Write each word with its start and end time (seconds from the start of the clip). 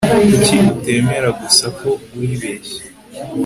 kuki 0.29 0.57
utemera 0.71 1.29
gusa 1.41 1.65
ko 1.79 1.89
wibeshye 2.17 2.81